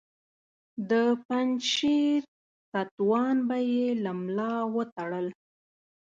د 0.89 0.91
پنجشیر 1.25 2.21
ستوان 2.71 3.35
به 3.47 3.57
یې 3.73 3.85
له 4.03 4.11
ملا 4.21 4.53
وتړل. 4.75 5.27